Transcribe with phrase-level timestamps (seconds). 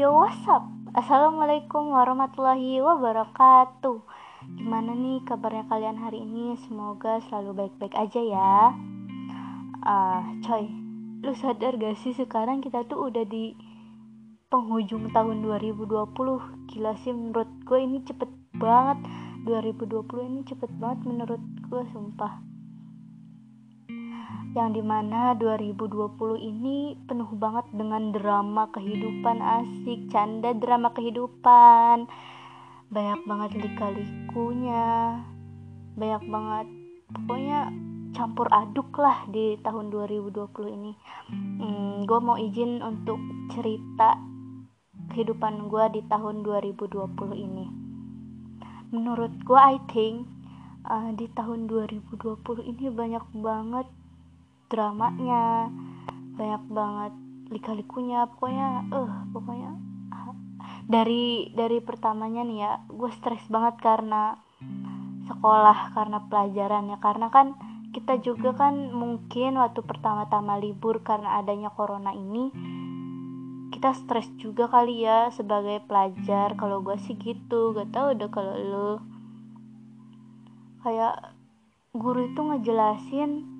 [0.00, 0.64] Yo what's up
[0.96, 4.00] Assalamualaikum warahmatullahi wabarakatuh.
[4.56, 6.56] Gimana nih kabarnya kalian hari ini?
[6.64, 8.72] Semoga selalu baik-baik aja ya.
[9.84, 10.72] Uh, Coy
[11.20, 13.52] Lu sadar gak sih sekarang kita tuh udah di
[14.48, 15.84] penghujung tahun 2020
[16.72, 19.04] Gila sih menurut gue ini cepet banget.
[19.44, 20.00] 2020
[20.32, 22.49] ini cepet banget menurut gue sumpah
[24.50, 26.10] yang di mana 2020
[26.42, 32.10] ini penuh banget dengan drama kehidupan asik canda drama kehidupan.
[32.90, 35.22] Banyak banget lika-likunya
[35.94, 36.66] banyak banget
[37.10, 37.60] pokoknya
[38.10, 40.92] campur aduk lah di tahun 2020 ini.
[41.30, 43.22] Hmm, gue mau izin untuk
[43.54, 44.18] cerita
[45.14, 46.90] kehidupan gue di tahun 2020
[47.38, 47.66] ini.
[48.90, 50.26] Menurut gue I think
[50.86, 52.18] uh, di tahun 2020
[52.66, 53.86] ini banyak banget
[54.70, 55.68] dramanya.
[56.38, 57.12] Banyak banget
[57.50, 59.70] lika-likunya pokoknya eh uh, pokoknya.
[60.86, 64.38] Dari dari pertamanya nih ya gue stres banget karena
[65.26, 67.54] sekolah karena pelajaran ya karena kan
[67.90, 72.54] kita juga kan mungkin waktu pertama-tama libur karena adanya corona ini
[73.70, 76.54] kita stres juga kali ya sebagai pelajar.
[76.58, 78.90] Kalau gue sih gitu gak tau udah kalau lo
[80.82, 81.34] kayak
[81.94, 83.59] guru itu ngejelasin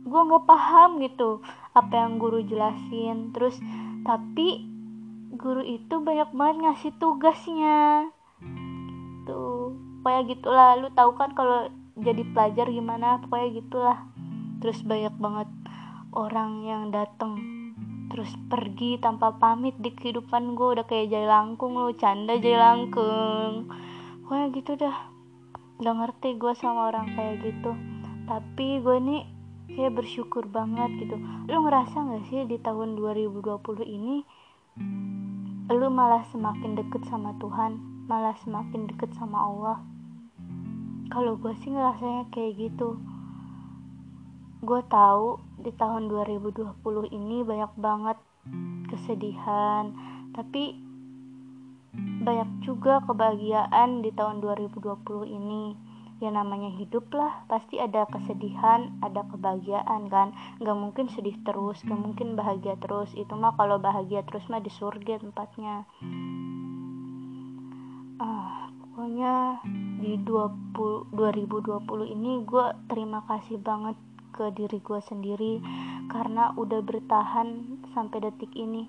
[0.00, 1.44] gue nggak paham gitu
[1.76, 3.32] apa yang guru jelasin.
[3.36, 3.56] Terus
[4.02, 4.64] tapi
[5.36, 8.10] guru itu banyak banget ngasih tugasnya.
[9.28, 10.70] Tuh pokoknya gitulah.
[10.80, 11.68] Lu tahu kan kalau
[12.00, 13.20] jadi pelajar gimana?
[13.24, 13.98] Pokoknya gitulah.
[14.60, 15.48] Terus banyak banget
[16.10, 17.38] orang yang dateng
[18.10, 23.70] terus pergi tanpa pamit di kehidupan gue udah kayak jai langkung lu canda jai langkung.
[24.26, 24.96] Pokoknya gitu dah.
[25.78, 27.70] Udah ngerti gue sama orang kayak gitu.
[28.26, 29.22] Tapi gue nih
[29.74, 31.16] kayak bersyukur banget gitu.
[31.50, 33.40] Lu ngerasa gak sih di tahun 2020
[33.86, 34.22] ini
[35.70, 37.78] lu malah semakin deket sama Tuhan
[38.10, 39.78] malah semakin deket sama Allah?
[41.14, 42.98] Kalau gue sih ngerasanya kayak gitu.
[44.66, 46.74] Gue tahu di tahun 2020
[47.12, 48.18] ini banyak banget
[48.90, 49.92] kesedihan
[50.34, 50.74] tapi
[51.94, 55.74] banyak juga kebahagiaan di tahun 2020 ini
[56.20, 57.48] ya namanya hidup lah.
[57.48, 60.36] Pasti ada kesedihan ada kebahagiaan kan?
[60.60, 63.10] Nggak mungkin sedih terus nggak mungkin bahagia terus.
[63.16, 65.88] Itu mah kalau bahagia terus mah di surga tempatnya.
[68.20, 69.64] Ah pokoknya
[70.04, 73.96] di 20, 2020 ini gue terima kasih banget
[74.36, 75.64] ke diri gue sendiri
[76.12, 78.84] karena udah bertahan sampai detik ini.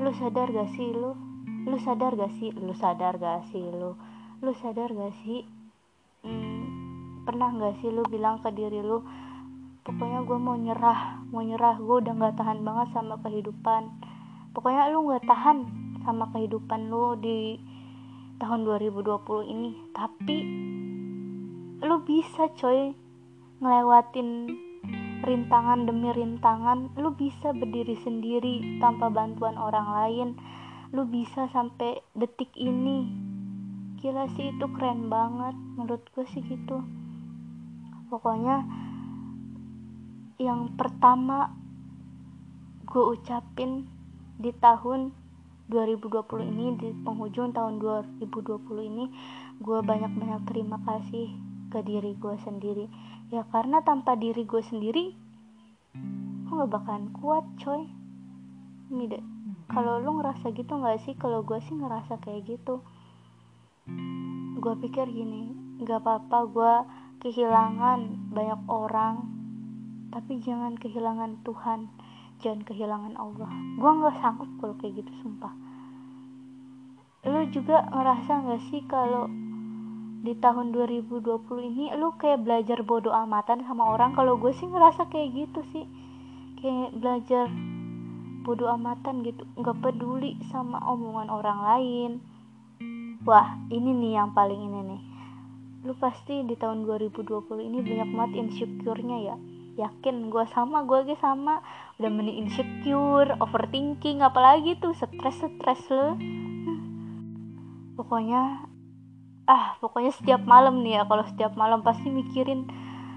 [0.00, 1.12] Lu sadar gak sih lu?
[1.68, 2.56] Lu sadar gak sih?
[2.56, 4.00] Lu sadar gak sih lu?
[4.40, 5.67] Lu sadar gak sih hmm,
[7.28, 9.04] pernah nggak sih lu bilang ke diri lu
[9.84, 13.82] pokoknya gue mau nyerah mau nyerah gue udah nggak tahan banget sama kehidupan.
[14.56, 15.58] Pokoknya lu nggak tahan
[16.08, 17.60] sama kehidupan lu di
[18.40, 19.70] tahun 2020 ini.
[19.92, 20.38] Tapi
[21.84, 22.96] lu bisa coy
[23.60, 24.28] ngelewatin
[25.20, 26.96] rintangan demi rintangan.
[26.96, 30.28] Lu bisa berdiri sendiri tanpa bantuan orang lain.
[30.96, 33.04] Lu bisa sampai detik ini.
[34.00, 35.52] Gila sih itu keren banget.
[35.76, 36.80] Menurut gue sih gitu
[38.08, 38.64] pokoknya
[40.40, 41.52] yang pertama
[42.88, 43.84] gue ucapin
[44.40, 45.12] di tahun
[45.68, 48.32] 2020 ini di penghujung tahun 2020
[48.88, 49.04] ini
[49.60, 51.28] gue banyak-banyak terima kasih
[51.68, 52.88] ke diri gue sendiri.
[53.28, 55.12] Ya karena tanpa diri gue sendiri
[56.48, 57.84] gue gak bakalan kuat coy.
[58.88, 59.24] Ini deh.
[59.68, 61.12] Kalau lu ngerasa gitu gak sih?
[61.20, 62.80] Kalau gue sih ngerasa kayak gitu.
[64.56, 65.52] Gue pikir gini
[65.84, 66.74] gak apa-apa gue
[67.18, 69.26] kehilangan banyak orang
[70.08, 71.90] tapi jangan kehilangan Tuhan
[72.38, 73.50] jangan kehilangan Allah.
[73.76, 75.52] Gue gak sanggup kalau kayak gitu sumpah.
[77.26, 79.26] Lu juga ngerasa gak sih kalau
[80.18, 81.22] di tahun 2020
[81.70, 84.14] ini lu kayak belajar bodoh amatan sama orang?
[84.14, 85.84] Kalau gue sih ngerasa kayak gitu sih.
[86.62, 87.46] Kayak belajar
[88.46, 89.42] bodoh amatan gitu.
[89.58, 92.10] Nggak peduli sama omongan orang lain.
[93.26, 95.02] Wah ini nih yang paling ini nih
[95.86, 97.22] lu pasti di tahun 2020
[97.62, 99.36] ini banyak banget insecure-nya ya.
[99.78, 101.62] Yakin gue sama gue lagi sama.
[102.02, 106.18] Udah meni insecure overthinking apalagi tuh stres stres lo
[107.98, 108.62] pokoknya
[109.50, 112.70] ah pokoknya setiap malam nih ya kalau setiap malam pasti mikirin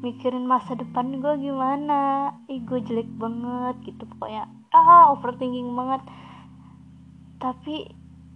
[0.00, 2.34] mikirin masa depan gue gimana.
[2.50, 4.50] Ih gue jelek banget gitu pokoknya.
[4.74, 6.02] Ah overthinking banget.
[7.38, 7.92] Tapi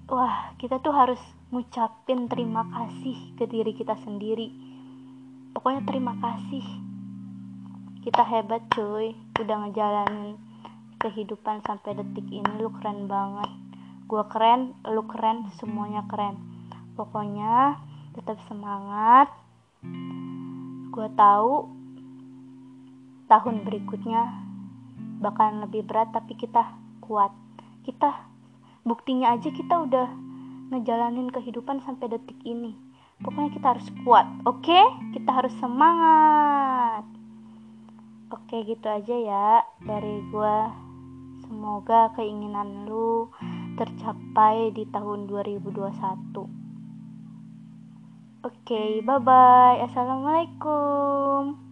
[0.06, 4.50] wah kita tuh harus ngucapin terima kasih ke diri kita sendiri.
[5.54, 6.66] Pokoknya terima kasih.
[8.02, 9.14] Kita hebat cuy.
[9.38, 10.34] Udah ngejalanin
[10.98, 12.50] kehidupan sampai detik ini.
[12.58, 13.50] Lu keren banget.
[14.10, 16.34] Gue keren lu keren semuanya keren.
[16.98, 17.78] Pokoknya
[18.18, 19.30] tetap semangat.
[20.90, 21.70] Gue tahu
[23.30, 24.22] tahun berikutnya
[25.22, 27.30] bakalan lebih berat tapi kita kuat.
[27.86, 28.34] Kita
[28.82, 30.26] buktinya aja kita udah
[30.72, 32.74] ngejalanin kehidupan sampai detik ini
[33.22, 34.84] pokoknya kita harus kuat oke okay?
[35.16, 37.04] kita harus semangat
[38.32, 39.50] oke okay, gitu aja ya
[39.82, 40.56] dari gue
[41.46, 43.30] semoga keinginan lu
[43.76, 46.66] tercapai di tahun 2021
[48.46, 49.82] Oke, okay, bye bye.
[49.90, 51.65] Assalamualaikum.